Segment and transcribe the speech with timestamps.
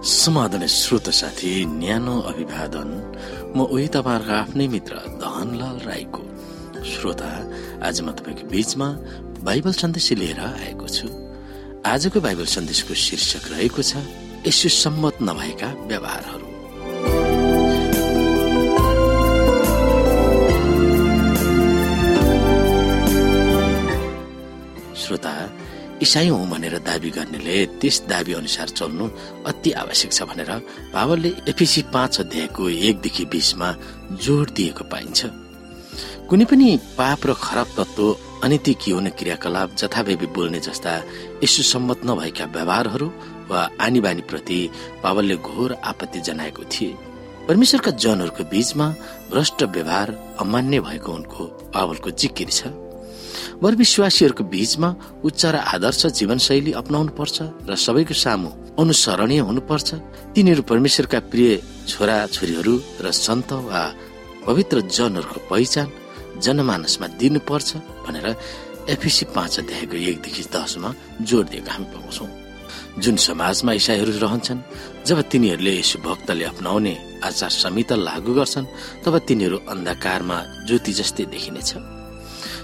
[0.00, 2.88] समाधान श्रोत साथी न्यानो अभिवादन।
[3.52, 6.22] म उही तपाईँहरूको आफ्नै मित्र धनलाल राईको
[6.88, 7.28] श्रोता।
[7.84, 8.88] आज म तपाईँको बीचमा
[9.44, 11.08] बाइबल सन्देश लिएर आएको छु।
[11.84, 14.00] आजको बाइबल सन्देशको शीर्षक रहेको छ
[14.48, 16.48] यसो सम्मत नभएका व्यवहारहरू।
[24.96, 25.34] श्रोता
[26.02, 29.06] इसाई हुँ भनेर दावी गर्नेले त्यस दावी अनुसार चल्नु
[29.46, 30.50] अति आवश्यक छ भनेर
[30.94, 33.68] पावलले एफिसी पाँच अध्यायको एकदेखि बिसमा
[34.24, 35.20] जोड दिएको पाइन्छ।
[36.28, 36.68] कुनै पनि
[36.98, 38.04] पाप र खराब तत्व
[38.44, 40.92] अनैतिक यौन क्रियाकलाप जथाभावी बोल्ने जस्ता
[41.44, 43.08] यसो सम्मत नभएका व्यवहारहरू
[43.50, 44.58] वा आनी बानी प्रति
[45.02, 46.96] पावलले घोर आपत्ति जनाएको थिए।
[47.48, 48.86] परमेश्वरका जनहरूको बीचमा
[49.30, 50.08] भ्रष्ट व्यवहार
[50.40, 52.72] अमान्य भएको उनको पावलको जिकिर छ।
[53.62, 54.88] वर विश्वासीहरूको बीचमा
[55.26, 57.36] उच्च र आदर्श जीवनशैली अपनाउनु पर्छ
[57.68, 58.48] र सबैको सामु
[58.80, 59.88] अनुसरणीय हुनुपर्छ।
[60.34, 61.50] तिनीहरू परमेश्वरका प्रिय
[61.90, 63.82] छोरा छोरीहरू र सन्त वा
[64.46, 65.88] पवित्र जनहरूको पहिचान
[66.40, 67.70] जनमानसमा दिनुपर्छ
[68.06, 68.26] भनेर
[68.88, 70.88] एफिसी पाँच अध्यायको एकदेखि दसमा
[71.28, 72.26] जोड दिएको हामी पाउँछौ।
[73.02, 74.60] जुन समाजमा इसाईहरू रहन्छन्
[75.06, 76.94] जब तिनीहरूले यसो भक्तले अपनाउने
[77.24, 78.70] आचार संहिता लागू गर्छन्
[79.04, 81.70] तब तिनीहरू अन्धकारमा ज्योति जस्तै देखिनेछ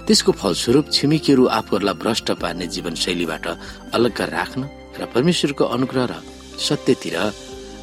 [0.07, 3.47] त्यसको फलस्वरूप छिमेकीहरू आफूहरूलाई भ्रष्ट पार्ने जीवनशैलीबाट
[3.97, 4.63] अलग्ग राख्न
[4.99, 6.15] र परमेश्वरको अनुग्रह र
[6.63, 7.17] सत्यतिर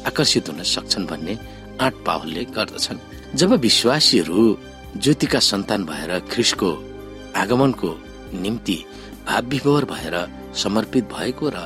[0.08, 1.34] आकर्षित हुन सक्छन् भन्ने
[1.84, 3.04] आँट पावलले गर्दछन्।
[3.36, 4.40] जब विश्वासीहरू
[5.04, 6.70] ज्योतिका सन्तान भएर ख्रिसको
[7.36, 7.90] आगमनको
[8.40, 8.78] निम्ति
[9.26, 10.16] भाव विभोर भएर
[10.62, 11.58] समर्पित भएको र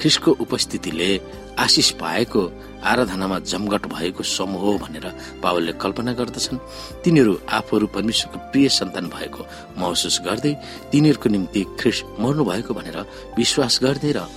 [0.00, 1.10] ख्रिसको उपस्थितिले
[1.58, 2.42] आशिष पाएको
[2.84, 5.06] आराधनामा जमघट भएको समूह हो भनेर
[5.42, 6.58] पावलले कल्पना गर्दछन्।
[7.04, 9.40] तिनीहरू आफूहरू परमेश्वरको प्रिय सन्तान भएको
[9.80, 10.52] महसुस गर्दै
[10.92, 12.98] तिनीहरूको निम्ति ख्रिस मर्नु भएको भनेर
[13.38, 14.28] विश्वास गर्दै र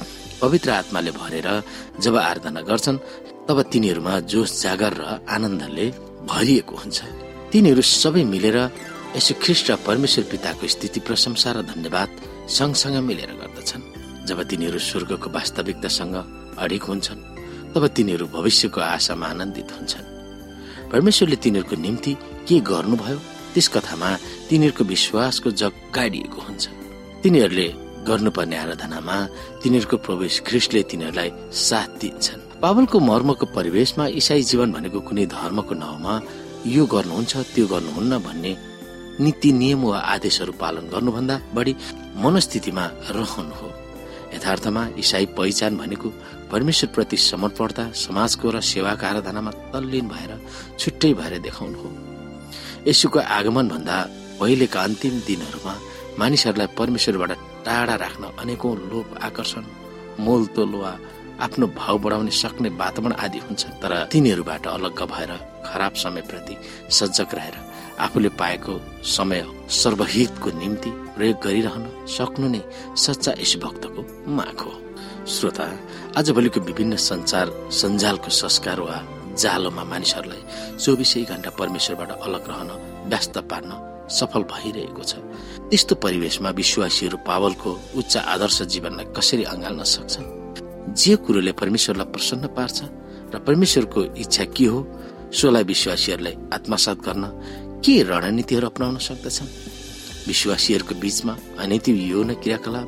[0.42, 1.48] पवित्र आत्माले भरेर
[2.00, 3.04] जब आराधना गर्छन्
[3.48, 5.86] तब तिनीहरूमा जोस जागर र आनन्दले
[6.32, 6.98] भरिएको हुन्छ।
[7.52, 8.58] तिनीहरू सबै मिलेर
[9.20, 12.10] यसो ख्रिस्ट र परमेश्वर पिताको स्थिति प्रशंसा र धन्यवाद
[12.50, 13.84] सँगसँगै मिलेर गर्दछन्।
[14.28, 16.16] जब तिनीहरू स्वर्गको वास्तविकतासँग
[16.58, 17.22] अडिक हुन्छन्
[17.74, 20.08] तब तिनीहरू भविष्यको आशामा आनन्दित हुन्छन्।
[20.92, 22.14] परमेश्वरले तिनीहरूको निम्ति
[22.48, 23.20] के गर्नुभयो
[23.54, 24.10] त्यस कथामा
[24.50, 26.64] तिनीहरूको विश्वासको जग गाडिएको हुन्छ।
[27.24, 27.68] तिनीहरूले
[28.08, 29.18] गर्नुपर्ने आराधनामा
[29.62, 36.14] तिनीहरूको प्रवेश ख्रिस्टले तिनीहरूलाई साथ दिन्छन्। पावलको मर्मको परिवेशमा इसाई जीवन भनेको कुनै धर्मको नाउँमा
[36.66, 38.52] यो गर्नुहुन्छ त्यो गर्नुहुन्न भन्ने
[39.20, 41.76] नीति नियम वा आदेशहरू पालन गर्नुभन्दा बढी
[42.24, 42.86] मनस्थितिमा
[43.18, 43.70] रहनु हो।
[44.34, 46.10] यथार्थमा इसाई पहिचान भनेको
[46.52, 50.32] परमेश्वर प्रति समर्पणता समाजको र सेवाको आराधनामा तल्लीन भएर
[50.80, 51.90] छुट्टै भएर देखाउनु हो।
[52.88, 53.96] यसुको आगमन भन्दा
[54.40, 55.74] पहिलेका अन्तिम दिनहरूमा
[56.20, 57.32] मानिसहरूलाई परमेश्वरबाट
[57.66, 59.64] टाढा राख्न अनेकौं लोभ आकर्षण
[60.26, 60.92] मोल तोल वा
[61.46, 65.32] आफ्नो भाव बढाउने सक्ने वातावरण आदि हुन्छ तर तिनीहरूबाट अलग्ग भएर
[65.66, 66.56] खराब समयप्रति
[66.98, 67.56] सजग रहेर
[68.00, 68.74] आफूले पाएको
[69.08, 69.46] समय
[69.82, 72.62] सर्वहितको निम्ति प्रयोग गरिरहन सक्नु नै
[72.98, 73.32] सच्चा
[73.64, 74.02] भक्तको
[74.36, 74.74] माग हो।
[75.28, 75.66] श्रोता
[76.18, 78.98] आजभोलिको विभिन्न संचार सञ्जालको संस्कार वा
[79.38, 80.42] जालोमा मानिसहरूलाई
[80.78, 82.70] चौबिसै घण्टा परमेश्वरबाट अलग रहन
[83.10, 83.72] व्यस्त पार्न
[84.10, 85.14] सफल भइरहेको छ।
[85.70, 90.28] त्यस्तो परिवेशमा विश्वासीहरू पावलको उच्च आदर्श जीवनलाई कसरी अँगाल्न सक्छन्?
[90.98, 92.78] जे कुरोले परमेश्वरलाई प्रसन्न पार्छ
[93.34, 94.80] र परमेश्वरको इच्छा के हो
[95.30, 97.24] सोलाई विश्वासीहरूलाई आत्मसात गर्न
[97.86, 99.48] के रणनीतिहरू अपनाउन सक्दछन्?
[100.28, 102.88] विश्वासीहरूको बीचमा अनैतिक यौन क्रियाकलाप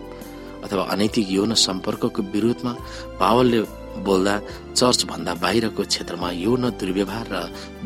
[0.63, 2.73] अथवा अनैतिक यौन सम्पर्कको विरोधमा
[3.19, 3.61] पावलले
[4.03, 4.35] बोल्दा
[4.75, 7.35] चर्च भन्दा बाहिरको क्षेत्रमा यौन दुर्व्यवहार र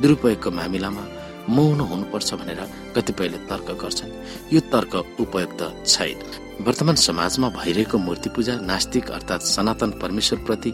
[0.02, 1.04] दुरुपयोगको मामिलामा
[1.50, 2.62] मौन हुनुपर्छ भनेर
[2.96, 4.12] कतिपयले तर्क गर्छन्।
[4.54, 6.18] यो तर्क उपयुक्त छैन।
[6.66, 10.72] वर्तमान समाजमा भइरहेको मूर्ति पूजा नास्तिक अर्थात् सनातन परमेश्वर प्रति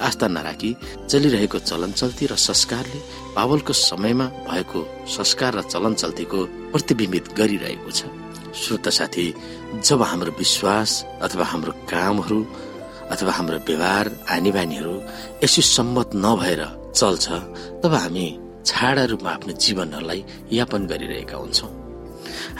[0.00, 0.70] आस्था नराखी
[1.10, 3.00] चलिरहेको चलन चल्ती र संस्कारले
[3.36, 4.80] पावलको समयमा भएको
[5.16, 6.38] संस्कार र चलन चल्तीको
[6.72, 8.00] प्रतिबिम्बित गरिरहेको छ।
[8.50, 9.26] श्रोत साथी
[9.86, 10.90] जब हाम्रो विश्वास
[11.22, 12.40] अथवा हाम्रो कामहरू
[13.14, 14.94] अथवा हाम्रो व्यवहार आनी बानीहरू
[15.44, 16.62] यसो सम्मत नभएर
[16.94, 17.26] चल्छ
[17.82, 18.26] तब हामी
[18.66, 20.20] छाडा रूपमा आफ्नो जीवनहरूलाई
[20.52, 21.70] यापन गरिरहेका हुन्छौँ।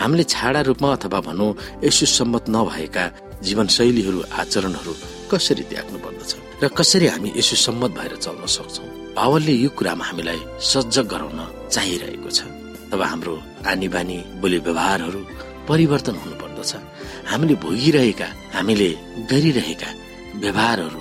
[0.01, 1.51] हामीले छाडा रूपमा अथवा भनौँ
[1.85, 3.05] यसो सम्मत नभएका
[3.47, 4.95] जीवनशैलीहरू आचरणहरू
[5.31, 6.33] कसरी त्याग्नु पर्दछ?
[6.63, 8.83] र कसरी हामी यसो सम्मत भएर चल्न सक्छौ?
[9.17, 10.41] पावलले यो कुरामा हामीलाई
[10.71, 11.41] सज्ज गराउन
[11.75, 12.41] चाहिरहेको छ।
[12.91, 13.35] तब हाम्रो
[13.71, 15.21] आनी बानी बोली व्यवहारहरू
[15.71, 16.73] परिवर्तन हुनु पर्दछ
[17.31, 18.91] हामीले भोगिरहेका हामीले
[19.31, 19.91] गरिरहेका
[20.43, 21.01] व्यवहारहरू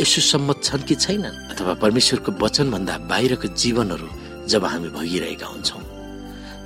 [0.00, 1.36] यसो सम्मत छन् कि छैनन्?
[1.52, 4.08] अथवा परमेश्वरको वचन भन्दा बाहिरको जीवनहरू
[4.52, 5.82] जब हामी भोगिरहेका हुन्छौँ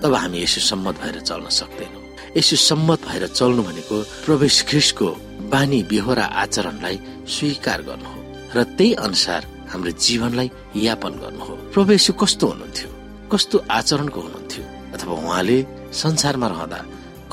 [0.02, 2.02] तब हामी यसो सम्मत भएर चल्न सक्दैनौँ।
[2.36, 3.96] यसो सम्मत भएर चल्नु भनेको
[4.26, 5.08] प्रवेश ख्रिस्टको
[5.54, 6.96] बानी बेहोरा आचरणलाई
[7.30, 8.20] स्वीकार गर्नु हो
[8.54, 11.54] र त्यही अनुसार हाम्रो जीवनलाई यापन गर्नु हो।
[11.94, 12.90] यसो कस्तो हुनुहुन्थ्यो?
[13.32, 14.64] कस्तो आचरणको हुनुहुन्थ्यो?
[14.94, 15.56] अथवा उहाँले
[16.02, 16.78] संसारमा रहँदा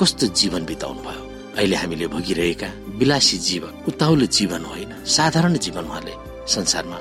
[0.00, 1.22] कस्तो जीवन बिताउनु भयो
[1.58, 2.68] अहिले हामीले भोगिरहेका
[3.00, 6.14] विलासी जीवन उताउलो जीवन होइन साधारण जीवन उहाँले
[6.54, 6.98] संसारमा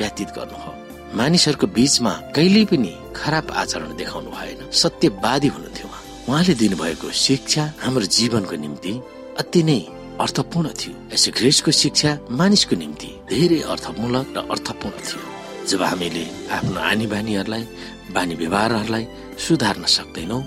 [0.00, 0.72] व्यतीत गर्नु हो।
[1.18, 8.06] मानिसहरूको बीचमा कहिल्यै पनि खराब आचरण देखाउनु भएन। सत्यवादी हुनुहुन्थ्यो उहाँ। उहाँले दिनुभएको शिक्षा हाम्रो
[8.16, 8.92] जीवनको निम्ति
[9.40, 9.80] अति नै
[10.24, 15.20] अर्थपूर्ण थियो। यसो ख्रिस्टको शिक्षा मानिसको निम्ति धेरै अर्थमूलक र अर्थपूर्ण थियो।
[15.70, 16.24] जब हामीले
[16.56, 17.64] आफ्नो आनी बानीहरूलाई
[18.14, 19.04] बानी व्यवहारहरूलाई
[19.44, 20.38] सुधार्न सक्दैनौ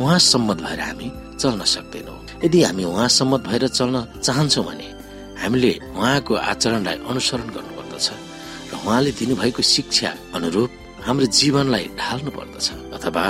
[0.00, 1.08] उहाँ सम्मत भएर हामी
[1.40, 2.14] चल्न सक्दैनौ।
[2.44, 3.96] यदि हामी उहाँ सम्मत भएर चल्न
[4.26, 4.88] चाहन्छौँ भने
[5.42, 8.06] हामीले उहाँको आचरणलाई अनुसरण गर्नुपर्दछ
[8.70, 10.70] र उहाँले दिनुभएको शिक्षा अनुरूप
[11.06, 12.66] हाम्रो जीवनलाई ढाल्नु पर्दछ
[12.96, 13.24] अथवा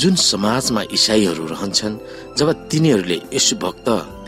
[0.00, 2.00] जुन समाजमा इसाईहरू रहन्छन्
[2.38, 3.54] जब तिनीहरूले यसु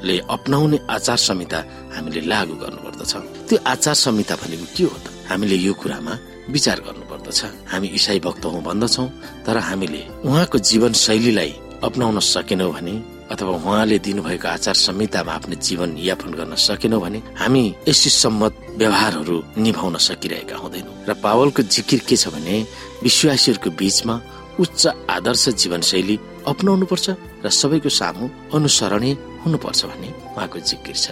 [0.00, 1.58] भक्तले अप्नाउने आचार संहिता
[1.93, 3.12] हामीले लागू गर्नुपर्दछ।
[3.49, 5.06] त्यो आचार संहिता भनेको के हो त?
[5.29, 6.12] हामीले यो कुरामा
[6.49, 9.05] विचार गर्नुपर्दछ। हामी इसाई भक्त हौ भन्दछौ
[9.44, 11.52] तर हामीले उहाँको जीवन शैलीलाई
[11.85, 12.94] अप्नाउन सकेनौँ भने
[13.29, 19.37] अथवा उहाँले दिनुभएको आचार संहितामा आफ्नो जीवन यापन गर्न सकेनौँ भने हामी यस सम्मत व्यवहारहरू
[19.61, 22.56] निभाउन सकिरहेका हुँदैनौँ। र पावलको जिकिर के छ भने
[23.05, 24.14] विश्वासीहरूको बीचमा
[24.61, 24.82] उच्च
[25.17, 26.17] आदर्श जीवनशैली
[26.49, 27.06] अप्नाउनु पर्छ
[27.44, 28.25] र सबैको सामु
[28.56, 29.14] अनुसरणीय
[29.45, 31.07] हुनुपर्छ भन्ने उहाँको जिकिर छ।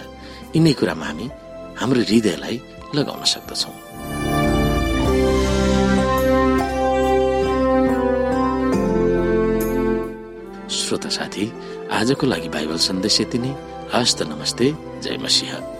[0.55, 1.25] यिनै कुरामा हामी
[1.79, 2.55] हाम्रो हृदयलाई
[2.95, 3.75] लगाउन सक्दछौँ।
[10.69, 11.45] श्रोता साथी
[11.91, 13.51] आजको लागि बाइबल सन्देश यति नै।
[13.93, 14.65] हस्त नमस्ते।
[15.03, 15.78] जय मसिंह।